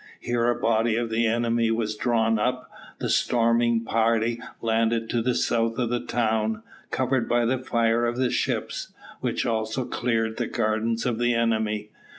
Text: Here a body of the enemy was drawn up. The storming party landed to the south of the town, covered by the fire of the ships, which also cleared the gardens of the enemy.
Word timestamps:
Here 0.19 0.49
a 0.49 0.55
body 0.59 0.95
of 0.95 1.11
the 1.11 1.27
enemy 1.27 1.69
was 1.69 1.95
drawn 1.95 2.39
up. 2.39 2.71
The 2.97 3.07
storming 3.07 3.85
party 3.85 4.41
landed 4.59 5.11
to 5.11 5.21
the 5.21 5.35
south 5.35 5.77
of 5.77 5.91
the 5.91 5.99
town, 6.03 6.63
covered 6.89 7.29
by 7.29 7.45
the 7.45 7.59
fire 7.59 8.07
of 8.07 8.17
the 8.17 8.31
ships, 8.31 8.91
which 9.19 9.45
also 9.45 9.85
cleared 9.85 10.37
the 10.37 10.47
gardens 10.47 11.05
of 11.05 11.19
the 11.19 11.35
enemy. 11.35 11.91